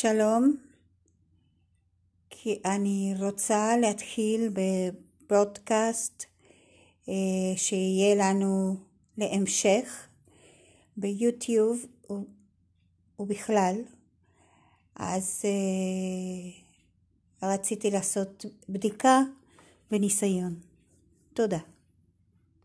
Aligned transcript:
שלום, 0.00 0.56
כי 2.30 2.60
אני 2.64 3.14
רוצה 3.20 3.76
להתחיל 3.80 4.50
בפודקאסט 4.52 6.24
אה, 7.08 7.14
שיהיה 7.56 8.14
לנו 8.14 8.76
להמשך 9.18 10.08
ביוטיוב 10.96 11.86
ובכלל, 13.18 13.74
אז 14.96 15.42
אה, 15.44 16.50
רציתי 17.48 17.90
לעשות 17.90 18.44
בדיקה 18.68 19.20
וניסיון. 19.92 20.54
תודה. 21.34 21.73